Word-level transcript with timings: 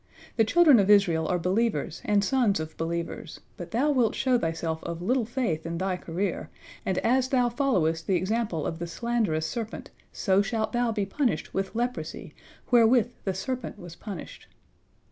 The 0.35 0.43
children 0.43 0.79
of 0.79 0.89
Israel 0.89 1.27
are 1.27 1.37
believers 1.37 2.01
and 2.05 2.23
sons 2.23 2.59
of 2.59 2.75
believers, 2.75 3.39
but 3.55 3.69
thou 3.69 3.91
wilt 3.91 4.15
show 4.15 4.39
thyself 4.39 4.83
of 4.83 4.99
little 4.99 5.25
faith 5.25 5.63
in 5.63 5.77
thy 5.77 5.95
career, 5.95 6.49
and 6.83 6.97
as 7.05 7.29
thou 7.29 7.49
followest 7.49 8.07
the 8.07 8.15
example 8.15 8.65
of 8.65 8.79
the 8.79 8.87
slanderous 8.87 9.45
serpent, 9.45 9.91
so 10.11 10.41
shalt 10.41 10.71
thou 10.73 10.91
be 10.91 11.05
punished 11.05 11.53
with 11.53 11.75
leprosy, 11.75 12.33
wherewith 12.71 13.11
the 13.25 13.35
serpent 13.35 13.77
was 13.77 13.95
punished." 13.95 14.47